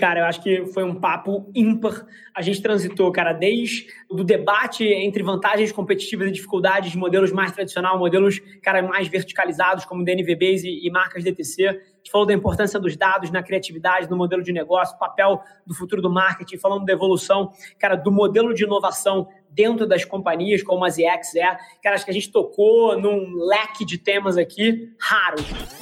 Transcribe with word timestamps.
Cara, 0.00 0.20
eu 0.20 0.24
acho 0.24 0.42
que 0.42 0.64
foi 0.72 0.82
um 0.82 0.94
papo 0.94 1.50
ímpar. 1.54 2.06
A 2.34 2.40
gente 2.40 2.62
transitou, 2.62 3.12
cara, 3.12 3.34
desde 3.34 3.86
o 4.08 4.24
debate 4.24 4.82
entre 4.82 5.22
vantagens 5.22 5.70
competitivas 5.72 6.28
e 6.28 6.32
dificuldades 6.32 6.92
de 6.92 6.96
modelos 6.96 7.30
mais 7.30 7.52
tradicionais, 7.52 7.98
modelos, 7.98 8.40
cara, 8.62 8.80
mais 8.82 9.08
verticalizados, 9.08 9.84
como 9.84 10.02
DNVBs 10.02 10.64
e, 10.64 10.86
e 10.86 10.90
marcas 10.90 11.22
DTC. 11.22 11.68
A 11.68 11.72
gente 11.72 12.10
falou 12.10 12.26
da 12.26 12.32
importância 12.32 12.80
dos 12.80 12.96
dados 12.96 13.30
na 13.30 13.42
criatividade, 13.42 14.08
no 14.08 14.16
modelo 14.16 14.42
de 14.42 14.54
negócio, 14.54 14.98
papel 14.98 15.42
do 15.66 15.74
futuro 15.74 16.00
do 16.00 16.08
marketing, 16.08 16.56
falando 16.56 16.86
da 16.86 16.94
evolução, 16.94 17.52
cara, 17.78 17.94
do 17.94 18.10
modelo 18.10 18.54
de 18.54 18.64
inovação 18.64 19.28
dentro 19.50 19.86
das 19.86 20.02
companhias, 20.02 20.62
como 20.62 20.82
a 20.82 20.88
ZX 20.88 21.34
é. 21.36 21.58
Cara, 21.82 21.94
acho 21.94 22.06
que 22.06 22.10
a 22.10 22.14
gente 22.14 22.32
tocou 22.32 22.98
num 22.98 23.34
leque 23.34 23.84
de 23.84 23.98
temas 23.98 24.38
aqui 24.38 24.94
raros. 24.98 25.79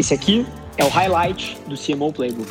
Esse 0.00 0.14
aqui 0.14 0.46
é 0.78 0.84
o 0.84 0.88
highlight 0.88 1.58
do 1.66 1.76
CMO 1.76 2.10
Playbook. 2.10 2.48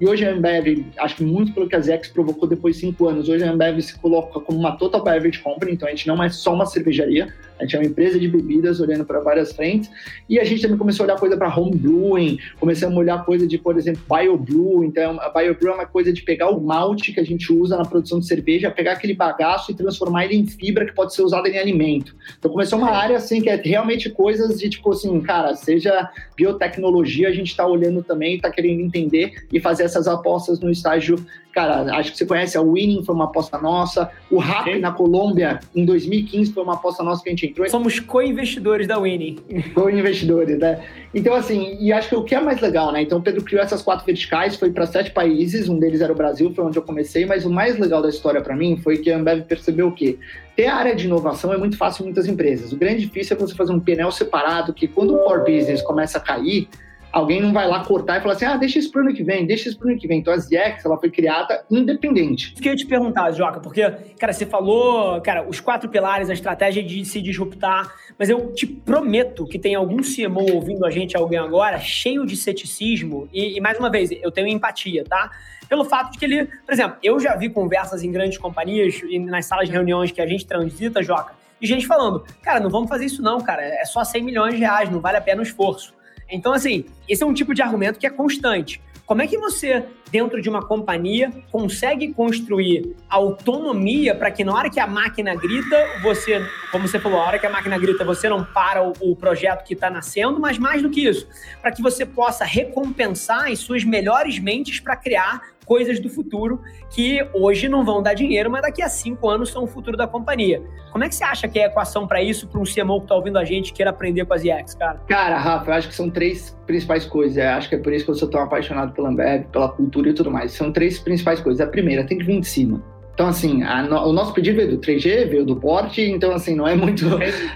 E 0.00 0.08
hoje 0.08 0.24
a 0.24 0.32
Ambev, 0.32 0.86
acho 0.96 1.16
que 1.16 1.22
muito 1.22 1.52
pelo 1.52 1.68
que 1.68 1.76
a 1.76 1.80
Zex 1.80 2.08
provocou 2.08 2.48
depois 2.48 2.76
de 2.76 2.80
cinco 2.80 3.06
anos, 3.06 3.28
hoje 3.28 3.44
a 3.44 3.52
Ambev 3.52 3.80
se 3.82 3.98
coloca 3.98 4.40
como 4.40 4.58
uma 4.58 4.72
total 4.72 5.04
beverage 5.04 5.40
company, 5.40 5.72
então 5.72 5.86
a 5.86 5.90
gente 5.90 6.08
não 6.08 6.22
é 6.22 6.30
só 6.30 6.54
uma 6.54 6.64
cervejaria, 6.64 7.28
a 7.60 7.64
gente 7.64 7.76
é 7.76 7.78
uma 7.78 7.86
empresa 7.86 8.18
de 8.18 8.26
bebidas 8.26 8.80
olhando 8.80 9.04
para 9.04 9.20
várias 9.20 9.52
frentes. 9.52 9.90
E 10.28 10.40
a 10.40 10.44
gente 10.44 10.62
também 10.62 10.78
começou 10.78 11.04
a 11.04 11.08
olhar 11.08 11.20
coisa 11.20 11.36
para 11.36 11.54
home 11.54 11.76
brewing, 11.76 12.38
começamos 12.58 12.96
a 12.96 12.98
olhar 13.00 13.24
coisa 13.24 13.46
de, 13.46 13.58
por 13.58 13.76
exemplo, 13.76 14.00
biobrew. 14.08 14.82
Então, 14.82 15.20
a 15.20 15.28
biobrew 15.28 15.72
é 15.72 15.74
uma 15.74 15.86
coisa 15.86 16.10
de 16.10 16.22
pegar 16.22 16.48
o 16.48 16.58
malte 16.58 17.12
que 17.12 17.20
a 17.20 17.24
gente 17.24 17.52
usa 17.52 17.76
na 17.76 17.84
produção 17.84 18.18
de 18.18 18.26
cerveja, 18.26 18.70
pegar 18.70 18.92
aquele 18.92 19.12
bagaço 19.12 19.70
e 19.70 19.74
transformar 19.74 20.24
ele 20.24 20.36
em 20.36 20.46
fibra 20.46 20.86
que 20.86 20.94
pode 20.94 21.14
ser 21.14 21.20
usada 21.20 21.48
em 21.50 21.58
alimento. 21.58 22.16
Então, 22.38 22.50
começou 22.50 22.78
uma 22.78 22.92
área 22.92 23.18
assim 23.18 23.42
que 23.42 23.50
é 23.50 23.56
realmente 23.56 24.08
coisas 24.08 24.58
de 24.58 24.70
tipo 24.70 24.90
assim, 24.90 25.20
cara, 25.20 25.54
seja 25.54 26.10
biotecnologia, 26.34 27.28
a 27.28 27.32
gente 27.32 27.48
está 27.48 27.66
olhando 27.66 28.02
também, 28.02 28.36
está 28.36 28.50
querendo 28.50 28.80
entender 28.80 29.34
e 29.52 29.60
fazer 29.60 29.89
essas 29.90 30.08
apostas 30.08 30.60
no 30.60 30.70
estágio 30.70 31.16
Cara, 31.52 31.96
acho 31.96 32.12
que 32.12 32.18
você 32.18 32.26
conhece 32.26 32.56
a 32.56 32.60
Winning, 32.60 33.02
foi 33.04 33.14
uma 33.14 33.24
aposta 33.24 33.58
nossa. 33.58 34.10
O 34.30 34.38
RAP 34.38 34.78
na 34.80 34.92
Colômbia, 34.92 35.58
em 35.74 35.84
2015, 35.84 36.52
foi 36.52 36.62
uma 36.62 36.74
aposta 36.74 37.02
nossa 37.02 37.22
que 37.22 37.28
a 37.28 37.32
gente 37.32 37.46
entrou. 37.46 37.68
Somos 37.68 37.98
co-investidores 37.98 38.86
da 38.86 38.98
Winning. 38.98 39.38
Co-investidores, 39.74 40.58
né? 40.58 40.80
Então, 41.12 41.34
assim, 41.34 41.76
e 41.80 41.92
acho 41.92 42.08
que 42.08 42.14
o 42.14 42.22
que 42.22 42.36
é 42.36 42.40
mais 42.40 42.60
legal, 42.60 42.92
né? 42.92 43.02
Então, 43.02 43.18
o 43.18 43.22
Pedro 43.22 43.42
criou 43.42 43.62
essas 43.62 43.82
quatro 43.82 44.06
verticais, 44.06 44.54
foi 44.56 44.70
para 44.70 44.86
sete 44.86 45.10
países, 45.10 45.68
um 45.68 45.78
deles 45.78 46.00
era 46.00 46.12
o 46.12 46.16
Brasil, 46.16 46.52
foi 46.54 46.64
onde 46.64 46.78
eu 46.78 46.82
comecei, 46.82 47.26
mas 47.26 47.44
o 47.44 47.50
mais 47.50 47.78
legal 47.78 48.00
da 48.00 48.08
história 48.08 48.40
para 48.40 48.54
mim 48.54 48.76
foi 48.76 48.98
que 48.98 49.10
a 49.10 49.16
Ambev 49.16 49.42
percebeu 49.42 49.88
o 49.88 49.92
quê? 49.92 50.18
Ter 50.54 50.66
área 50.66 50.94
de 50.94 51.06
inovação 51.06 51.52
é 51.52 51.56
muito 51.56 51.76
fácil 51.76 52.02
em 52.02 52.06
muitas 52.06 52.28
empresas. 52.28 52.72
O 52.72 52.76
grande 52.76 53.00
difícil 53.00 53.36
é 53.36 53.40
você 53.40 53.54
fazer 53.56 53.72
um 53.72 53.80
painel 53.80 54.12
separado, 54.12 54.72
que 54.72 54.86
quando 54.86 55.14
o 55.14 55.18
core 55.24 55.52
business 55.52 55.82
começa 55.82 56.18
a 56.18 56.20
cair, 56.20 56.68
alguém 57.12 57.40
não 57.40 57.52
vai 57.52 57.66
lá 57.66 57.84
cortar 57.84 58.18
e 58.18 58.20
falar 58.20 58.34
assim, 58.34 58.44
ah, 58.44 58.56
deixa 58.56 58.78
isso 58.78 58.90
pro 58.90 59.02
ano 59.02 59.14
que 59.14 59.22
vem, 59.22 59.46
deixa 59.46 59.68
isso 59.68 59.78
pro 59.78 59.88
ano 59.88 59.98
que 59.98 60.06
vem. 60.06 60.20
Então 60.20 60.32
a 60.32 60.36
ZX, 60.36 60.84
ela 60.84 60.98
foi 60.98 61.10
criada 61.10 61.64
independente. 61.70 62.52
Isso 62.52 62.62
que 62.62 62.68
eu 62.68 62.76
te 62.76 62.86
perguntar, 62.86 63.30
Joca, 63.32 63.60
porque, 63.60 63.82
cara, 64.18 64.32
você 64.32 64.46
falou, 64.46 65.20
cara, 65.20 65.46
os 65.48 65.60
quatro 65.60 65.88
pilares, 65.88 66.30
a 66.30 66.32
estratégia 66.32 66.82
de 66.82 67.04
se 67.04 67.20
disruptar, 67.20 67.92
mas 68.18 68.28
eu 68.28 68.52
te 68.52 68.66
prometo 68.66 69.46
que 69.46 69.58
tem 69.58 69.74
algum 69.74 69.98
CMO 69.98 70.54
ouvindo 70.54 70.84
a 70.86 70.90
gente, 70.90 71.16
alguém 71.16 71.38
agora, 71.38 71.78
cheio 71.78 72.24
de 72.26 72.36
ceticismo, 72.36 73.28
e, 73.32 73.56
e 73.56 73.60
mais 73.60 73.78
uma 73.78 73.90
vez, 73.90 74.10
eu 74.10 74.30
tenho 74.30 74.48
empatia, 74.48 75.04
tá? 75.04 75.30
Pelo 75.68 75.84
fato 75.84 76.12
de 76.12 76.18
que 76.18 76.24
ele, 76.24 76.46
por 76.46 76.72
exemplo, 76.72 76.96
eu 77.02 77.20
já 77.20 77.36
vi 77.36 77.48
conversas 77.48 78.02
em 78.02 78.10
grandes 78.10 78.38
companhias 78.38 79.00
e 79.08 79.18
nas 79.18 79.46
salas 79.46 79.68
de 79.68 79.72
reuniões 79.72 80.10
que 80.10 80.20
a 80.20 80.26
gente 80.26 80.44
transita, 80.44 81.02
Joca, 81.02 81.32
e 81.60 81.66
gente 81.66 81.86
falando, 81.86 82.24
cara, 82.42 82.58
não 82.58 82.70
vamos 82.70 82.88
fazer 82.88 83.04
isso 83.04 83.22
não, 83.22 83.40
cara, 83.40 83.62
é 83.62 83.84
só 83.84 84.02
100 84.02 84.22
milhões 84.22 84.54
de 84.54 84.60
reais, 84.60 84.90
não 84.90 85.00
vale 85.00 85.18
a 85.18 85.20
pena 85.20 85.40
o 85.40 85.42
esforço. 85.42 85.94
Então, 86.30 86.52
assim, 86.52 86.84
esse 87.08 87.22
é 87.22 87.26
um 87.26 87.34
tipo 87.34 87.54
de 87.54 87.62
argumento 87.62 87.98
que 87.98 88.06
é 88.06 88.10
constante. 88.10 88.80
Como 89.10 89.22
é 89.22 89.26
que 89.26 89.36
você, 89.36 89.84
dentro 90.12 90.40
de 90.40 90.48
uma 90.48 90.62
companhia, 90.62 91.32
consegue 91.50 92.14
construir 92.14 92.94
autonomia 93.08 94.14
para 94.14 94.30
que 94.30 94.44
na 94.44 94.54
hora 94.54 94.70
que 94.70 94.78
a 94.78 94.86
máquina 94.86 95.34
grita, 95.34 95.76
você, 96.00 96.40
como 96.70 96.86
você 96.86 97.00
falou, 97.00 97.18
a 97.20 97.26
hora 97.26 97.38
que 97.40 97.44
a 97.44 97.50
máquina 97.50 97.76
grita, 97.76 98.04
você 98.04 98.28
não 98.28 98.44
para 98.44 98.86
o, 98.86 98.92
o 99.00 99.16
projeto 99.16 99.64
que 99.64 99.74
está 99.74 99.90
nascendo, 99.90 100.38
mas 100.38 100.58
mais 100.58 100.80
do 100.80 100.88
que 100.88 101.08
isso, 101.08 101.26
para 101.60 101.72
que 101.72 101.82
você 101.82 102.06
possa 102.06 102.44
recompensar 102.44 103.50
as 103.50 103.58
suas 103.58 103.82
melhores 103.82 104.38
mentes 104.38 104.78
para 104.78 104.94
criar 104.94 105.42
coisas 105.70 106.00
do 106.00 106.08
futuro 106.08 106.60
que 106.90 107.24
hoje 107.32 107.68
não 107.68 107.84
vão 107.84 108.02
dar 108.02 108.12
dinheiro, 108.12 108.50
mas 108.50 108.62
daqui 108.62 108.82
a 108.82 108.88
cinco 108.88 109.28
anos 109.28 109.50
são 109.50 109.62
o 109.62 109.66
futuro 109.68 109.96
da 109.96 110.04
companhia. 110.04 110.60
Como 110.90 111.04
é 111.04 111.08
que 111.08 111.14
você 111.14 111.22
acha 111.22 111.46
que 111.46 111.60
é 111.60 111.66
a 111.66 111.66
equação 111.68 112.08
para 112.08 112.20
isso, 112.20 112.48
para 112.48 112.60
um 112.60 112.64
CMO 112.64 112.98
que 112.98 113.04
está 113.04 113.14
ouvindo 113.14 113.38
a 113.38 113.44
gente 113.44 113.72
queira 113.72 113.92
aprender 113.92 114.24
com 114.24 114.34
as 114.34 114.42
IEX, 114.42 114.74
cara? 114.74 115.00
Cara, 115.06 115.38
Rafa, 115.38 115.70
eu 115.70 115.74
acho 115.74 115.88
que 115.88 115.94
são 115.94 116.10
três 116.10 116.58
principais 116.66 117.06
coisas. 117.06 117.36
Eu 117.36 117.50
acho 117.50 117.68
que 117.68 117.76
é 117.76 117.78
por 117.78 117.92
isso 117.92 118.04
que 118.04 118.10
eu 118.10 118.16
sou 118.16 118.28
tão 118.28 118.40
apaixonado 118.40 118.92
pela 118.92 119.10
Ambev, 119.10 119.44
pela 119.52 119.68
cultura 119.68 120.08
e 120.08 120.12
tudo 120.12 120.28
mais. 120.28 120.50
São 120.50 120.72
três 120.72 120.98
principais 120.98 121.40
coisas. 121.40 121.60
A 121.60 121.70
primeira, 121.70 122.04
tem 122.04 122.18
que 122.18 122.24
vir 122.24 122.40
de 122.40 122.48
cima. 122.48 122.82
Então, 123.14 123.28
assim, 123.28 123.62
no, 123.88 124.08
o 124.08 124.12
nosso 124.12 124.34
pedido 124.34 124.56
veio 124.56 124.70
do 124.70 124.78
3G, 124.78 125.28
veio 125.28 125.44
do 125.44 125.54
porte, 125.54 126.02
então, 126.02 126.32
assim, 126.32 126.56
não 126.56 126.66
é 126.66 126.74
muito. 126.74 127.06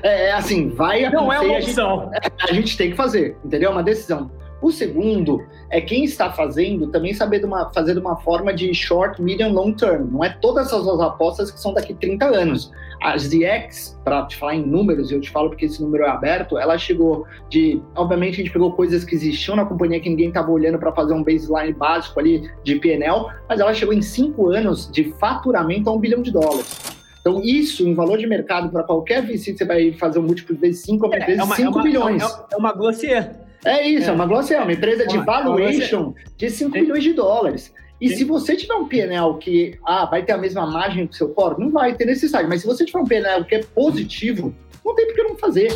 É, 0.04 0.26
é 0.26 0.32
assim, 0.32 0.68
vai 0.68 1.10
Não 1.10 1.32
é 1.32 1.40
uma 1.40 1.56
opção. 1.56 2.10
A 2.12 2.22
gente, 2.22 2.50
a 2.50 2.52
gente 2.52 2.76
tem 2.76 2.90
que 2.90 2.96
fazer, 2.96 3.36
entendeu? 3.44 3.70
É 3.70 3.72
uma 3.72 3.82
decisão. 3.82 4.30
O 4.64 4.72
segundo 4.72 5.44
é 5.68 5.78
quem 5.78 6.04
está 6.04 6.32
fazendo 6.32 6.86
também 6.86 7.12
saber 7.12 7.38
de 7.38 7.44
uma, 7.44 7.70
fazer 7.70 7.92
de 7.92 8.00
uma 8.00 8.16
forma 8.16 8.50
de 8.50 8.72
short, 8.72 9.20
medium, 9.20 9.52
long 9.52 9.74
term. 9.74 10.08
Não 10.10 10.24
é 10.24 10.30
todas 10.30 10.72
as 10.72 11.00
apostas 11.00 11.50
que 11.50 11.60
são 11.60 11.74
daqui 11.74 11.92
30 11.92 12.24
anos. 12.24 12.72
A 13.02 13.14
ZX, 13.14 14.00
para 14.02 14.24
te 14.24 14.38
falar 14.38 14.54
em 14.54 14.64
números, 14.64 15.12
eu 15.12 15.20
te 15.20 15.30
falo 15.30 15.50
porque 15.50 15.66
esse 15.66 15.82
número 15.82 16.04
é 16.04 16.08
aberto, 16.08 16.56
ela 16.56 16.78
chegou 16.78 17.26
de. 17.50 17.82
Obviamente, 17.94 18.36
a 18.36 18.36
gente 18.38 18.50
pegou 18.50 18.72
coisas 18.72 19.04
que 19.04 19.14
existiam 19.14 19.54
na 19.54 19.66
companhia 19.66 20.00
que 20.00 20.08
ninguém 20.08 20.28
estava 20.28 20.50
olhando 20.50 20.78
para 20.78 20.90
fazer 20.92 21.12
um 21.12 21.22
baseline 21.22 21.74
básico 21.74 22.18
ali 22.18 22.50
de 22.64 22.76
PNL, 22.76 23.26
mas 23.46 23.60
ela 23.60 23.74
chegou 23.74 23.92
em 23.92 24.00
cinco 24.00 24.48
anos 24.48 24.90
de 24.90 25.12
faturamento 25.20 25.90
a 25.90 25.92
um 25.92 25.98
bilhão 25.98 26.22
de 26.22 26.30
dólares. 26.30 26.80
Então, 27.20 27.42
isso, 27.42 27.86
em 27.86 27.92
valor 27.92 28.16
de 28.16 28.26
mercado, 28.26 28.70
para 28.70 28.82
qualquer 28.82 29.26
VC, 29.26 29.58
você 29.58 29.64
vai 29.66 29.92
fazer 29.92 30.18
um 30.20 30.22
múltiplo 30.22 30.56
vezes 30.56 30.80
5 30.80 31.14
é, 31.14 31.26
vezes 31.26 31.42
5 31.42 31.62
é 31.62 31.68
uma, 31.68 31.82
bilhões. 31.82 32.22
É, 32.22 32.54
é 32.54 32.56
uma 32.56 32.72
Glossier. 32.72 33.43
É 33.64 33.86
isso, 33.86 34.06
é, 34.06 34.10
é 34.10 34.12
uma 34.12 34.26
Glossier, 34.26 34.62
uma 34.62 34.72
empresa 34.72 35.06
de 35.06 35.18
valuation 35.18 36.14
de 36.36 36.50
5 36.50 36.70
milhões 36.70 37.02
de 37.02 37.12
dólares. 37.12 37.72
E 38.00 38.08
Sim. 38.08 38.16
se 38.16 38.24
você 38.24 38.56
tiver 38.56 38.74
um 38.74 38.86
PNL 38.86 39.38
que 39.38 39.78
ah, 39.84 40.04
vai 40.04 40.22
ter 40.22 40.32
a 40.32 40.38
mesma 40.38 40.66
margem 40.66 41.06
que 41.06 41.14
o 41.14 41.16
seu 41.16 41.28
core, 41.30 41.60
não 41.60 41.70
vai 41.70 41.94
ter 41.94 42.04
necessidade. 42.04 42.48
Mas 42.48 42.60
se 42.60 42.66
você 42.66 42.84
tiver 42.84 42.98
um 42.98 43.06
PNL 43.06 43.44
que 43.44 43.54
é 43.54 43.62
positivo, 43.62 44.54
não 44.84 44.94
tem 44.94 45.06
por 45.06 45.14
que 45.14 45.22
não 45.22 45.36
fazer. 45.36 45.72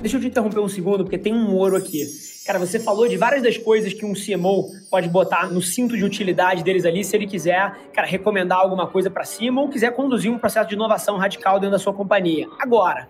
Deixa 0.00 0.16
eu 0.16 0.20
te 0.20 0.26
interromper 0.26 0.60
um 0.60 0.68
segundo, 0.68 1.04
porque 1.04 1.16
tem 1.16 1.32
um 1.32 1.54
ouro 1.54 1.76
aqui. 1.76 2.04
Cara, 2.44 2.58
você 2.58 2.80
falou 2.80 3.08
de 3.08 3.16
várias 3.16 3.40
das 3.40 3.56
coisas 3.56 3.92
que 3.92 4.04
um 4.04 4.14
CMO 4.14 4.68
pode 4.90 5.08
botar 5.08 5.48
no 5.48 5.62
cinto 5.62 5.96
de 5.96 6.04
utilidade 6.04 6.64
deles 6.64 6.84
ali, 6.84 7.04
se 7.04 7.14
ele 7.14 7.26
quiser, 7.26 7.72
cara, 7.94 8.06
recomendar 8.06 8.58
alguma 8.58 8.88
coisa 8.88 9.08
para 9.08 9.24
cima 9.24 9.60
ou 9.60 9.68
quiser 9.68 9.92
conduzir 9.92 10.30
um 10.30 10.38
processo 10.38 10.68
de 10.68 10.74
inovação 10.74 11.16
radical 11.16 11.60
dentro 11.60 11.70
da 11.70 11.78
sua 11.78 11.94
companhia. 11.94 12.48
Agora, 12.58 13.08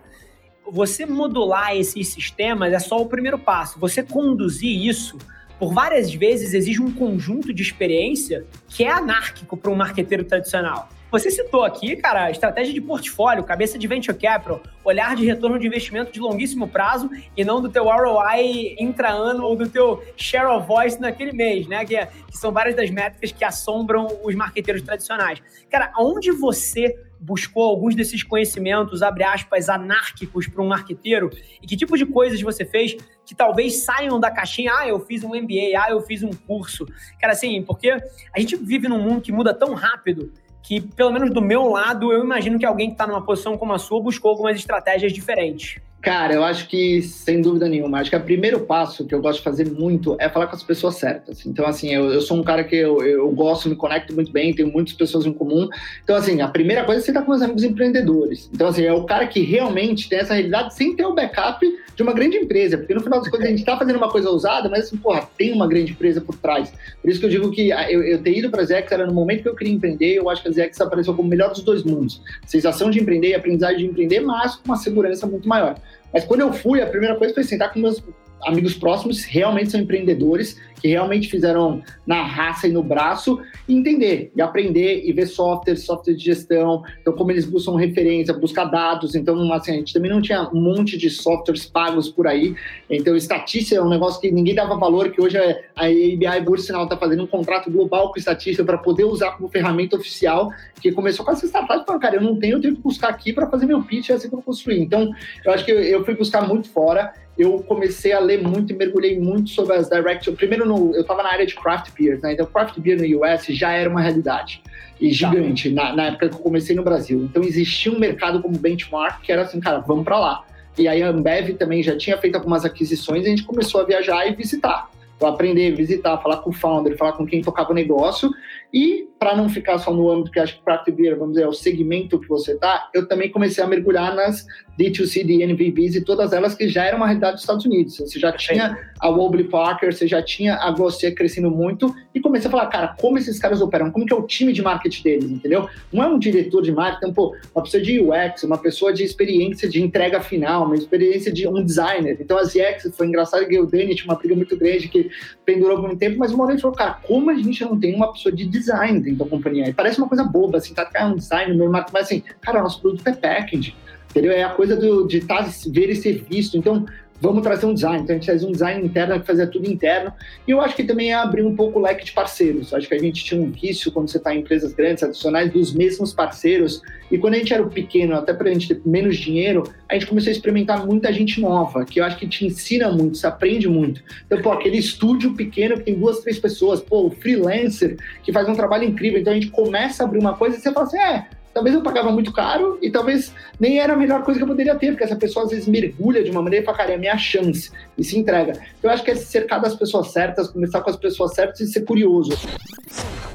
você 0.69 1.05
modular 1.05 1.75
esses 1.75 2.09
sistemas 2.09 2.73
é 2.73 2.79
só 2.79 2.97
o 2.97 3.05
primeiro 3.05 3.37
passo. 3.37 3.79
Você 3.79 4.03
conduzir 4.03 4.85
isso 4.85 5.17
por 5.59 5.73
várias 5.73 6.13
vezes 6.13 6.53
exige 6.53 6.81
um 6.81 6.91
conjunto 6.91 7.53
de 7.53 7.61
experiência 7.61 8.45
que 8.67 8.83
é 8.83 8.91
anárquico 8.91 9.55
para 9.55 9.71
um 9.71 9.75
marqueteiro 9.75 10.23
tradicional. 10.23 10.89
Você 11.13 11.29
citou 11.29 11.63
aqui, 11.63 11.95
cara, 11.95 12.31
estratégia 12.31 12.73
de 12.73 12.81
portfólio, 12.81 13.43
cabeça 13.43 13.77
de 13.77 13.85
venture 13.85 14.17
capital, 14.17 14.63
olhar 14.83 15.15
de 15.15 15.23
retorno 15.23 15.59
de 15.59 15.67
investimento 15.67 16.11
de 16.11 16.19
longuíssimo 16.19 16.67
prazo 16.67 17.07
e 17.37 17.45
não 17.45 17.61
do 17.61 17.69
teu 17.69 17.83
ROI 17.83 18.75
intra-ano 18.79 19.43
ou 19.43 19.55
do 19.55 19.69
teu 19.69 20.03
share 20.17 20.47
of 20.47 20.65
voice 20.65 20.99
naquele 20.99 21.31
mês, 21.31 21.67
né? 21.67 21.85
Que, 21.85 21.97
é, 21.97 22.07
que 22.07 22.35
são 22.35 22.51
várias 22.51 22.75
das 22.75 22.89
métricas 22.89 23.31
que 23.31 23.45
assombram 23.45 24.07
os 24.23 24.33
marqueteiros 24.33 24.81
tradicionais. 24.81 25.39
Cara, 25.69 25.91
aonde 25.93 26.31
você 26.31 26.97
buscou 27.19 27.63
alguns 27.63 27.93
desses 27.93 28.23
conhecimentos, 28.23 29.03
abre 29.03 29.23
aspas, 29.23 29.69
anárquicos 29.69 30.47
para 30.47 30.63
um 30.63 30.67
marqueteiro? 30.67 31.29
E 31.61 31.67
que 31.67 31.77
tipo 31.77 31.95
de 31.95 32.07
coisas 32.07 32.41
você 32.41 32.65
fez 32.65 32.97
que 33.23 33.35
talvez 33.35 33.83
saiam 33.83 34.19
da 34.19 34.31
caixinha? 34.31 34.73
Ah, 34.75 34.87
eu 34.87 34.99
fiz 34.99 35.23
um 35.23 35.29
MBA, 35.29 35.77
ah, 35.77 35.91
eu 35.91 36.01
fiz 36.01 36.23
um 36.23 36.31
curso. 36.31 36.87
Cara, 37.21 37.33
assim, 37.33 37.61
porque 37.61 37.91
a 37.91 38.39
gente 38.39 38.55
vive 38.55 38.87
num 38.87 38.99
mundo 38.99 39.21
que 39.21 39.31
muda 39.31 39.53
tão 39.53 39.75
rápido 39.75 40.33
que, 40.63 40.79
pelo 40.79 41.11
menos 41.11 41.29
do 41.29 41.41
meu 41.41 41.67
lado, 41.69 42.11
eu 42.11 42.23
imagino 42.23 42.57
que 42.57 42.65
alguém 42.65 42.87
que 42.87 42.93
está 42.93 43.05
numa 43.05 43.21
posição 43.21 43.57
como 43.57 43.73
a 43.73 43.77
sua 43.77 44.01
buscou 44.01 44.31
algumas 44.31 44.55
estratégias 44.55 45.11
diferentes. 45.11 45.81
Cara, 46.03 46.33
eu 46.33 46.43
acho 46.43 46.67
que, 46.67 47.01
sem 47.01 47.41
dúvida 47.41 47.69
nenhuma, 47.69 47.99
acho 47.99 48.09
que 48.09 48.15
o 48.17 48.19
primeiro 48.19 48.59
passo 48.59 49.05
que 49.05 49.15
eu 49.15 49.21
gosto 49.21 49.37
de 49.37 49.45
fazer 49.45 49.71
muito 49.71 50.17
é 50.19 50.27
falar 50.27 50.47
com 50.47 50.55
as 50.57 50.61
pessoas 50.61 50.95
certas. 50.95 51.45
Então, 51.45 51.65
assim, 51.65 51.93
eu, 51.95 52.11
eu 52.11 52.19
sou 52.19 52.37
um 52.37 52.43
cara 52.43 52.61
que 52.61 52.75
eu, 52.75 53.01
eu 53.01 53.31
gosto, 53.31 53.69
me 53.69 53.75
conecto 53.77 54.13
muito 54.13 54.29
bem, 54.29 54.53
tenho 54.53 54.69
muitas 54.69 54.93
pessoas 54.93 55.25
em 55.25 55.31
comum. 55.31 55.69
Então, 56.03 56.17
assim, 56.17 56.41
a 56.41 56.49
primeira 56.49 56.83
coisa 56.83 56.99
é 56.99 57.03
você 57.05 57.11
estar 57.11 57.21
com 57.21 57.31
os 57.31 57.41
amigos 57.41 57.63
empreendedores. 57.63 58.49
Então, 58.53 58.67
assim, 58.67 58.83
é 58.83 58.91
o 58.91 59.05
cara 59.05 59.27
que 59.27 59.39
realmente 59.43 60.09
tem 60.09 60.19
essa 60.19 60.33
realidade 60.33 60.75
sem 60.75 60.93
ter 60.93 61.05
o 61.05 61.13
backup 61.13 61.65
de 61.95 62.03
uma 62.03 62.11
grande 62.11 62.35
empresa. 62.35 62.77
Porque 62.77 62.93
no 62.93 62.99
final 62.99 63.19
das 63.19 63.29
contas 63.29 63.45
a 63.45 63.49
gente 63.49 63.59
está 63.59 63.77
fazendo 63.77 63.95
uma 63.95 64.09
coisa 64.09 64.29
ousada, 64.29 64.67
mas, 64.67 64.87
assim, 64.87 64.97
porra, 64.97 65.25
tem 65.37 65.53
uma 65.53 65.69
grande 65.69 65.93
empresa 65.93 66.19
por 66.19 66.35
trás. 66.35 66.73
Por 67.01 67.09
isso 67.09 67.21
que 67.21 67.27
eu 67.27 67.29
digo 67.29 67.49
que 67.49 67.69
eu, 67.69 68.03
eu 68.03 68.21
ter 68.21 68.37
ido 68.37 68.49
para 68.49 68.61
a 68.61 68.65
Zex 68.65 68.91
era 68.91 69.07
no 69.07 69.13
momento 69.13 69.43
que 69.43 69.47
eu 69.47 69.55
queria 69.55 69.73
empreender, 69.73 70.15
eu 70.15 70.29
acho 70.29 70.41
que 70.41 70.49
a 70.49 70.51
Zex 70.51 70.81
apareceu 70.81 71.13
como 71.13 71.29
o 71.29 71.31
melhor 71.31 71.51
dos 71.51 71.63
dois 71.63 71.81
mundos. 71.81 72.21
Sensação 72.45 72.91
de 72.91 72.99
empreender 72.99 73.29
e 73.29 73.35
aprendizagem 73.35 73.77
de 73.77 73.85
empreender, 73.85 74.19
mas 74.19 74.57
com 74.57 74.65
uma 74.65 74.75
segurança 74.75 75.25
muito 75.25 75.47
maior. 75.47 75.77
Mas 76.13 76.23
quando 76.23 76.41
eu 76.41 76.53
fui, 76.53 76.81
a 76.81 76.87
primeira 76.87 77.15
coisa 77.15 77.33
foi 77.33 77.43
sentar 77.43 77.73
com 77.73 77.79
meus 77.79 78.01
amigos 78.41 78.75
próximos 78.75 79.23
realmente 79.23 79.71
são 79.71 79.79
empreendedores 79.79 80.59
que 80.83 80.89
realmente 80.89 81.29
fizeram 81.29 81.81
na 82.05 82.23
raça 82.23 82.67
e 82.67 82.71
no 82.71 82.83
braço, 82.83 83.39
e 83.69 83.73
entender, 83.73 84.33
e 84.35 84.41
aprender, 84.41 85.03
e 85.05 85.13
ver 85.13 85.27
software, 85.27 85.77
software 85.77 86.13
de 86.13 86.25
gestão, 86.25 86.83
então 87.01 87.13
como 87.13 87.31
eles 87.31 87.45
buscam 87.45 87.77
referência, 87.77 88.33
buscar 88.33 88.65
dados, 88.65 89.15
então 89.15 89.51
assim, 89.53 89.71
a 89.71 89.75
gente 89.75 89.93
também 89.93 90.11
não 90.11 90.21
tinha 90.21 90.49
um 90.53 90.59
monte 90.59 90.97
de 90.97 91.09
softwares 91.09 91.65
pagos 91.65 92.09
por 92.09 92.27
aí, 92.27 92.53
então 92.89 93.15
estatística 93.15 93.79
é 93.79 93.81
um 93.81 93.87
negócio 93.87 94.19
que 94.19 94.29
ninguém 94.29 94.53
dava 94.53 94.75
valor, 94.75 95.09
que 95.09 95.21
hoje 95.21 95.37
é, 95.37 95.63
a 95.73 95.85
ABI 95.85 96.41
Bursinal 96.43 96.83
está 96.83 96.97
fazendo 96.97 97.23
um 97.23 97.27
contrato 97.27 97.71
global 97.71 98.11
com 98.11 98.19
estatística 98.19 98.65
para 98.65 98.77
poder 98.77 99.05
usar 99.05 99.31
como 99.37 99.47
ferramenta 99.47 99.95
oficial, 99.95 100.51
que 100.81 100.91
começou 100.91 101.23
com 101.23 101.31
essa 101.31 101.45
startup, 101.45 101.85
falando, 101.85 102.01
cara, 102.01 102.15
eu 102.17 102.21
não 102.21 102.37
tenho, 102.37 102.57
eu 102.57 102.61
tenho 102.61 102.75
que 102.75 102.81
buscar 102.81 103.07
aqui 103.07 103.31
para 103.31 103.49
fazer 103.49 103.65
meu 103.65 103.81
pitch, 103.83 104.09
é 104.09 104.15
assim 104.15 104.27
que 104.27 104.35
eu 104.35 104.41
construir. 104.41 104.81
Então, 104.81 105.09
eu 105.45 105.53
acho 105.53 105.63
que 105.63 105.71
eu, 105.71 105.79
eu 105.81 106.03
fui 106.03 106.13
buscar 106.13 106.45
muito 106.45 106.69
fora, 106.69 107.13
eu 107.37 107.59
comecei 107.63 108.11
a 108.11 108.19
ler 108.19 108.41
muito 108.41 108.71
e 108.71 108.75
mergulhei 108.75 109.19
muito 109.19 109.49
sobre 109.49 109.75
as 109.75 109.89
direct. 109.89 110.31
Primeiro, 110.33 110.65
no, 110.65 110.93
eu 110.93 111.01
estava 111.01 111.23
na 111.23 111.29
área 111.29 111.45
de 111.45 111.55
craft 111.55 111.91
beers, 111.97 112.21
né? 112.21 112.33
Então, 112.33 112.45
craft 112.45 112.79
beer 112.79 112.97
no 112.97 113.21
US 113.21 113.45
já 113.47 113.71
era 113.71 113.89
uma 113.89 114.01
realidade 114.01 114.61
e 115.01 115.09
tá. 115.09 115.13
gigante 115.13 115.73
tá. 115.73 115.83
na, 115.83 115.95
na, 115.95 116.05
época 116.07 116.29
que 116.29 116.35
eu 116.35 116.39
comecei 116.39 116.75
no 116.75 116.83
Brasil. 116.83 117.23
Então, 117.23 117.43
existia 117.43 117.91
um 117.91 117.97
mercado 117.97 118.41
como 118.41 118.57
benchmark 118.57 119.21
que 119.21 119.31
era 119.31 119.41
assim, 119.41 119.59
cara, 119.59 119.79
vamos 119.79 120.03
para 120.03 120.19
lá. 120.19 120.43
E 120.77 120.87
aí 120.87 121.01
a 121.01 121.09
Ambev 121.09 121.55
também 121.55 121.81
já 121.83 121.97
tinha 121.97 122.17
feito 122.17 122.35
algumas 122.35 122.65
aquisições 122.65 123.23
e 123.23 123.27
a 123.27 123.29
gente 123.29 123.43
começou 123.43 123.81
a 123.81 123.83
viajar 123.83 124.27
e 124.27 124.35
visitar. 124.35 124.89
Então, 125.15 125.27
aprender, 125.27 125.71
visitar, 125.71 126.17
falar 126.17 126.37
com 126.37 126.49
o 126.49 126.53
founder, 126.53 126.97
falar 126.97 127.13
com 127.13 127.25
quem 127.25 127.41
tocava 127.41 127.71
o 127.71 127.75
negócio 127.75 128.29
e 128.73 129.07
para 129.23 129.37
não 129.37 129.47
ficar 129.47 129.77
só 129.77 129.93
no 129.93 130.11
âmbito 130.11 130.31
que 130.31 130.39
acho 130.39 130.57
que 130.57 130.63
craft 130.65 130.91
beer, 130.91 131.17
vamos 131.17 131.35
dizer, 131.35 131.45
é 131.45 131.47
o 131.47 131.53
segmento 131.53 132.19
que 132.19 132.27
você 132.27 132.57
tá, 132.57 132.89
eu 132.93 133.07
também 133.07 133.31
comecei 133.31 133.63
a 133.63 133.67
mergulhar 133.67 134.13
nas 134.13 134.45
D2C, 134.77 135.23
DNVBs 135.23 135.95
e 135.95 136.01
todas 136.01 136.33
elas 136.33 136.55
que 136.55 136.67
já 136.67 136.83
eram 136.83 136.97
uma 136.97 137.05
realidade 137.05 137.33
dos 137.33 137.43
Estados 137.43 137.63
Unidos. 137.63 137.95
Você 137.97 138.19
já 138.19 138.33
tinha 138.33 138.77
a 138.99 139.07
Wobbly 139.07 139.45
Parker, 139.45 139.93
você 139.93 140.07
já 140.07 140.21
tinha 140.21 140.55
a 140.55 140.71
Glossier 140.71 141.13
crescendo 141.13 141.49
muito 141.49 141.93
e 142.13 142.19
comecei 142.19 142.47
a 142.47 142.51
falar, 142.51 142.67
cara, 142.67 142.95
como 142.99 143.17
esses 143.17 143.39
caras 143.39 143.61
operam? 143.61 143.91
Como 143.91 144.05
que 144.05 144.11
é 144.11 144.15
o 144.15 144.23
time 144.23 144.51
de 144.51 144.61
marketing 144.61 145.03
deles, 145.03 145.31
entendeu? 145.31 145.69
Não 145.91 146.03
é 146.03 146.07
um 146.07 146.19
diretor 146.19 146.61
de 146.61 146.71
marketing, 146.71 146.97
então, 146.97 147.13
pô, 147.13 147.35
uma 147.55 147.63
pessoa 147.63 147.81
de 147.81 148.01
UX, 148.01 148.43
uma 148.43 148.57
pessoa 148.57 148.91
de 148.91 149.03
experiência 149.03 149.69
de 149.69 149.81
entrega 149.81 150.19
final, 150.19 150.65
uma 150.65 150.75
experiência 150.75 151.31
de 151.31 151.47
um 151.47 151.63
designer. 151.63 152.17
Então, 152.19 152.37
as 152.37 152.55
UX, 152.55 152.91
foi 152.97 153.07
engraçado 153.07 153.47
que 153.47 153.57
o 153.57 153.65
Dani 153.67 153.95
tinha 153.95 154.11
uma 154.11 154.19
briga 154.19 154.35
muito 154.35 154.57
grande 154.57 154.87
que 154.87 155.09
pendurou 155.45 155.79
por 155.79 155.91
um 155.91 155.95
tempo, 155.95 156.17
mas 156.17 156.33
uma 156.33 156.47
vez 156.47 156.59
falou, 156.59 156.75
cara, 156.75 156.99
como 157.03 157.29
a 157.29 157.35
gente 157.35 157.63
não 157.63 157.79
tem 157.79 157.95
uma 157.95 158.11
pessoa 158.11 158.35
de 158.35 158.45
design 158.45 158.62
dentro 159.01 159.23
da 159.23 159.25
companhia? 159.25 159.69
E 159.69 159.73
parece 159.73 159.97
uma 159.97 160.07
coisa 160.07 160.23
boba, 160.23 160.57
assim, 160.57 160.73
tá, 160.73 160.89
é 160.93 161.05
um 161.05 161.15
design, 161.15 161.55
mas 161.67 162.05
assim, 162.05 162.23
cara, 162.41 162.61
nosso 162.61 162.81
produto 162.81 163.07
é 163.07 163.13
packaging 163.13 163.75
entendeu? 164.13 164.31
É 164.31 164.43
a 164.43 164.49
coisa 164.49 164.75
do, 164.75 165.07
de 165.07 165.21
tá, 165.21 165.41
ver 165.67 165.89
e 165.89 165.95
ser 165.95 166.23
visto. 166.29 166.55
Então, 166.55 166.85
vamos 167.19 167.41
trazer 167.41 167.65
um 167.65 167.73
design. 167.73 168.03
Então, 168.03 168.15
a 168.15 168.19
gente 168.19 168.27
faz 168.27 168.43
um 168.43 168.51
design 168.51 168.85
interno 168.85 169.19
que 169.19 169.25
fazia 169.25 169.47
tudo 169.47 169.69
interno. 169.69 170.11
E 170.47 170.51
eu 170.51 170.59
acho 170.59 170.75
que 170.75 170.83
também 170.83 171.11
é 171.11 171.15
abrir 171.15 171.43
um 171.43 171.55
pouco 171.55 171.79
o 171.79 171.81
leque 171.81 172.05
de 172.05 172.11
parceiros. 172.11 172.73
Acho 172.73 172.87
que 172.87 172.93
a 172.93 172.99
gente 172.99 173.23
tinha 173.23 173.39
um 173.39 173.49
vício, 173.49 173.91
quando 173.91 174.09
você 174.09 174.17
está 174.17 174.35
em 174.35 174.39
empresas 174.39 174.73
grandes, 174.73 175.03
adicionais, 175.03 175.51
dos 175.51 175.73
mesmos 175.73 176.13
parceiros. 176.13 176.81
E 177.11 177.17
quando 177.17 177.35
a 177.35 177.37
gente 177.37 177.53
era 177.53 177.63
pequeno, 177.65 178.15
até 178.15 178.33
para 178.33 178.49
a 178.49 178.53
gente 178.53 178.67
ter 178.67 178.81
menos 178.85 179.17
dinheiro, 179.17 179.63
a 179.87 179.93
gente 179.93 180.07
começou 180.07 180.29
a 180.29 180.33
experimentar 180.33 180.85
muita 180.85 181.13
gente 181.13 181.39
nova, 181.39 181.85
que 181.85 181.99
eu 181.99 182.03
acho 182.03 182.17
que 182.17 182.27
te 182.27 182.45
ensina 182.45 182.91
muito, 182.91 183.17
você 183.17 183.27
aprende 183.27 183.67
muito. 183.67 184.01
Então, 184.25 184.41
pô, 184.41 184.51
aquele 184.51 184.77
estúdio 184.77 185.33
pequeno 185.33 185.77
que 185.77 185.83
tem 185.83 185.95
duas, 185.95 186.19
três 186.19 186.39
pessoas, 186.39 186.81
pô, 186.81 187.07
o 187.07 187.09
freelancer 187.09 187.97
que 188.23 188.33
faz 188.33 188.47
um 188.49 188.55
trabalho 188.55 188.83
incrível. 188.83 189.19
Então, 189.19 189.31
a 189.31 189.35
gente 189.35 189.49
começa 189.49 190.03
a 190.03 190.05
abrir 190.05 190.19
uma 190.19 190.35
coisa 190.35 190.57
e 190.57 190.59
você 190.59 190.71
fala 190.73 190.85
assim, 190.85 190.97
é 190.97 191.27
talvez 191.53 191.75
eu 191.75 191.81
pagava 191.81 192.11
muito 192.11 192.31
caro 192.31 192.77
e 192.81 192.89
talvez 192.89 193.33
nem 193.59 193.79
era 193.79 193.93
a 193.93 193.95
melhor 193.95 194.23
coisa 194.23 194.39
que 194.39 194.43
eu 194.43 194.47
poderia 194.47 194.75
ter, 194.75 194.91
porque 194.91 195.03
essa 195.03 195.15
pessoa 195.15 195.45
às 195.45 195.51
vezes 195.51 195.67
mergulha 195.67 196.23
de 196.23 196.31
uma 196.31 196.41
maneira 196.41 196.63
e 196.63 196.65
fala, 196.65 196.77
cara, 196.77 196.91
é 196.91 196.95
a 196.95 196.97
minha 196.97 197.17
chance, 197.17 197.71
e 197.97 198.03
se 198.03 198.17
entrega. 198.17 198.59
Eu 198.81 198.89
acho 198.89 199.03
que 199.03 199.11
é 199.11 199.15
cercar 199.15 199.61
das 199.61 199.75
pessoas 199.75 200.11
certas, 200.11 200.49
começar 200.49 200.81
com 200.81 200.89
as 200.89 200.95
pessoas 200.95 201.33
certas 201.33 201.59
e 201.59 201.67
ser 201.67 201.81
curioso. 201.81 202.31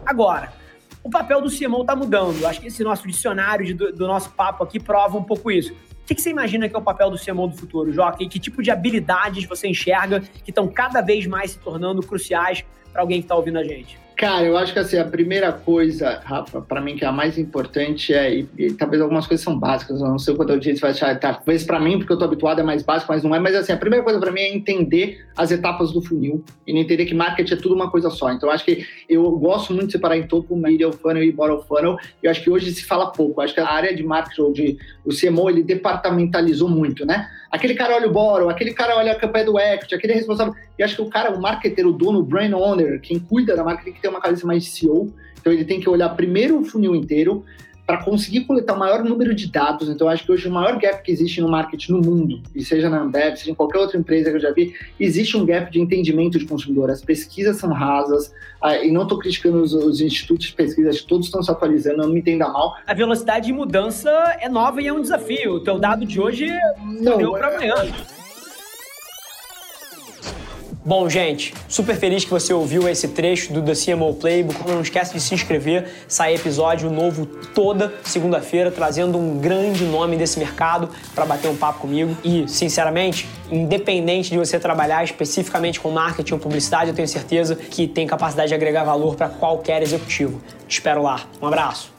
Agora, 0.05 0.53
o 1.03 1.11
papel 1.11 1.41
do 1.41 1.49
CMO 1.51 1.83
está 1.83 1.95
mudando. 1.95 2.45
Acho 2.45 2.61
que 2.61 2.67
esse 2.67 2.83
nosso 2.83 3.07
dicionário 3.07 3.75
do, 3.75 3.93
do, 3.93 4.07
nosso 4.07 4.31
papo 4.31 4.65
aqui 4.65 4.81
prova 4.81 5.17
um 5.17 5.23
pouco 5.23 5.51
isso. 5.51 5.73
O 5.73 6.07
que, 6.09 6.15
que, 6.15 6.23
você 6.23 6.31
imagina 6.31 6.69
que 6.69 6.75
é 6.75 6.79
o 6.79 6.83
papel 6.83 7.11
do 7.11 7.19
CMO 7.19 7.49
do 7.49 7.57
futuro, 7.57 7.93
Joca? 7.93 8.23
E 8.23 8.29
que 8.29 8.39
tipo 8.39 8.63
de 8.63 8.71
habilidades 8.71 9.45
você 9.45 9.69
enxerga 9.69 10.21
que 10.21 10.51
estão 10.51 10.67
cada 10.67 11.01
vez 11.01 11.27
mais 11.27 11.53
se 11.53 11.59
tornando 11.59 12.03
cruciais 12.03 12.65
para 12.93 13.03
alguém 13.03 13.21
que 13.21 13.27
está 13.27 13.37
ouvindo 13.37 13.59
a 13.59 13.65
gente? 13.65 13.99
Cara, 14.19 14.45
eu 14.45 14.59
acho 14.59 14.73
que 14.73 14.81
assim, 14.81 14.99
a 14.99 15.05
primeira 15.05 15.53
coisa, 15.53 16.21
Rafa, 16.25 16.61
para 16.61 16.81
mim 16.81 16.97
que 16.97 17.05
é 17.05 17.07
a 17.07 17.13
mais 17.13 17.39
importante 17.39 18.13
é, 18.13 18.35
e, 18.35 18.49
e, 18.59 18.73
talvez 18.73 19.01
algumas 19.01 19.29
coisas 19.29 19.45
são 19.45 19.57
básicas, 19.57 20.01
eu 20.01 20.09
não 20.09 20.19
sei 20.19 20.35
quanto 20.35 20.51
eu 20.51 20.59
disse, 20.59 20.81
vai 20.81 20.91
achar, 20.91 21.17
talvez 21.21 21.63
para 21.63 21.79
mim, 21.79 21.99
porque 21.99 22.13
eu 22.13 22.19
tô 22.19 22.25
habituado, 22.25 22.59
é 22.59 22.65
mais 22.65 22.83
básico, 22.83 23.13
mas 23.13 23.23
não 23.23 23.33
é, 23.33 23.39
mas 23.39 23.55
assim, 23.55 23.73
a 23.73 23.77
primeira 23.77 24.05
coisa 24.05 24.19
para 24.19 24.33
mim 24.33 24.41
é 24.41 24.53
entender 24.53 25.25
as 25.37 25.53
etapas 25.53 25.93
do 25.93 26.03
funil 26.03 26.45
e 26.67 26.77
entender 26.77 27.07
que 27.07 27.15
marketing 27.15 27.55
é 27.55 27.57
tudo 27.59 27.77
uma 27.77 27.93
coisa 27.93 28.11
só. 28.11 28.33
Então, 28.33 28.49
eu 28.49 28.53
acho 28.53 28.65
que 28.65 28.85
eu 29.09 29.31
gosto 29.39 29.73
muito 29.73 29.87
de 29.87 29.93
separar 29.93 30.17
em 30.17 30.27
topo, 30.27 30.57
middle 30.57 30.93
funnel 30.93 31.23
e 31.23 31.31
bottom 31.31 31.63
funnel, 31.63 31.97
e 32.21 32.27
eu 32.27 32.31
acho 32.33 32.43
que 32.43 32.51
hoje 32.51 32.73
se 32.73 32.85
fala 32.85 33.13
pouco, 33.13 33.41
eu 33.41 33.45
acho 33.45 33.55
que 33.55 33.61
a 33.61 33.71
área 33.71 33.95
de 33.95 34.03
marketing, 34.03 34.43
ou 34.43 34.53
de, 34.53 34.77
o 35.05 35.11
CMO, 35.11 35.49
ele 35.49 35.63
departamentalizou 35.63 36.69
muito, 36.69 37.07
né? 37.07 37.29
Aquele 37.53 37.75
cara 37.75 37.95
olha 37.95 38.09
o 38.09 38.13
bottom, 38.13 38.51
aquele 38.51 38.75
cara 38.75 38.97
olha 38.97 39.13
a 39.13 39.15
campanha 39.15 39.45
do 39.45 39.59
equity, 39.59 39.95
aquele 39.95 40.13
é 40.13 40.17
responsável, 40.17 40.55
e 40.77 40.83
acho 40.83 40.97
que 40.97 41.03
o 41.03 41.09
cara, 41.09 41.31
o 41.31 41.41
marketer, 41.41 41.87
o 41.87 41.93
dono, 41.93 42.19
o 42.19 42.23
brand 42.23 42.53
owner, 42.53 43.01
quem 43.01 43.19
cuida 43.19 43.57
da 43.57 43.65
marca, 43.65 43.85
tem 43.85 43.93
que 43.93 44.01
ter 44.01 44.08
uma 44.11 44.21
cabeça 44.21 44.47
mais 44.47 44.65
de 44.65 44.71
CEO. 44.71 45.13
Então 45.41 45.53
ele 45.53 45.65
tem 45.65 45.81
que 45.81 45.89
olhar 45.89 46.09
primeiro 46.11 46.59
o 46.59 46.65
funil 46.65 46.95
inteiro 46.95 47.45
para 47.89 48.05
conseguir 48.05 48.43
coletar 48.43 48.75
o 48.75 48.79
maior 48.79 49.03
número 49.03 49.35
de 49.35 49.51
dados. 49.51 49.89
Então 49.89 50.11
acho 50.11 50.23
que 50.23 50.31
hoje 50.31 50.47
o 50.47 50.53
maior 50.53 50.79
gap 50.79 51.03
que 51.03 51.11
existe 51.11 51.41
no 51.41 51.49
marketing 51.49 51.93
no 51.93 52.03
mundo, 52.03 52.43
e 52.55 52.63
seja 52.63 52.91
na 52.91 53.01
Ambev, 53.01 53.35
seja 53.35 53.51
em 53.51 53.55
qualquer 53.55 53.79
outra 53.79 53.97
empresa 53.97 54.29
que 54.29 54.37
eu 54.37 54.41
já 54.41 54.53
vi, 54.53 54.75
existe 55.01 55.39
um 55.39 55.47
gap 55.47 55.73
de 55.73 55.81
entendimento 55.81 56.39
de 56.39 56.45
consumidor. 56.45 56.91
As 56.91 57.01
pesquisas 57.01 57.57
são 57.57 57.73
rasas, 57.73 58.31
ah, 58.61 58.77
e 58.77 58.93
não 58.93 59.05
estou 59.05 59.19
criticando 59.19 59.63
os, 59.63 59.73
os, 59.73 60.03
institutos 60.03 60.49
de 60.49 60.53
pesquisa, 60.53 60.91
acho 60.91 61.01
que 61.01 61.09
todos 61.09 61.29
estão 61.29 61.43
se 61.43 61.51
atualizando, 61.51 62.03
não 62.03 62.11
me 62.11 62.21
entenda 62.21 62.47
mal. 62.47 62.77
A 62.87 62.93
velocidade 62.93 63.47
de 63.47 63.55
mudança 63.55 64.11
é 64.39 64.51
nova 64.51 64.83
e 64.83 64.87
é 64.87 64.93
um 64.93 65.01
desafio. 65.01 65.55
O 65.55 65.61
teu 65.61 65.79
dado 65.79 66.05
de 66.05 66.21
hoje 66.21 66.47
não 67.01 67.17
deu 67.17 67.33
para 67.33 67.49
amanhã. 67.49 67.75
Bom, 70.89 71.07
gente, 71.07 71.53
super 71.69 71.95
feliz 71.97 72.25
que 72.25 72.31
você 72.31 72.51
ouviu 72.51 72.89
esse 72.89 73.09
trecho 73.09 73.53
do 73.53 73.61
The 73.61 73.75
CMO 73.75 74.15
Playbook. 74.15 74.67
Não 74.67 74.81
esquece 74.81 75.13
de 75.13 75.21
se 75.21 75.35
inscrever, 75.35 75.87
sai 76.09 76.35
episódio 76.35 76.89
novo 76.89 77.27
toda 77.27 77.93
segunda-feira, 78.03 78.71
trazendo 78.71 79.19
um 79.19 79.37
grande 79.37 79.85
nome 79.85 80.17
desse 80.17 80.39
mercado 80.39 80.89
para 81.15 81.27
bater 81.27 81.51
um 81.51 81.57
papo 81.59 81.81
comigo. 81.81 82.17
E, 82.25 82.49
sinceramente, 82.49 83.29
independente 83.51 84.31
de 84.31 84.39
você 84.39 84.59
trabalhar 84.59 85.05
especificamente 85.05 85.79
com 85.79 85.91
marketing 85.91 86.33
ou 86.33 86.39
publicidade, 86.39 86.89
eu 86.89 86.97
tenho 86.97 87.07
certeza 87.07 87.55
que 87.55 87.87
tem 87.87 88.07
capacidade 88.07 88.49
de 88.49 88.55
agregar 88.55 88.85
valor 88.85 89.15
para 89.15 89.29
qualquer 89.29 89.83
executivo. 89.83 90.41
Te 90.67 90.79
espero 90.79 91.03
lá. 91.03 91.21
Um 91.43 91.49
abraço. 91.49 91.98